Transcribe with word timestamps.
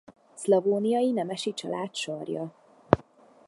Szlavóniai 0.33 1.11
nemesi 1.11 1.53
család 1.53 1.95
sarja. 1.95 2.53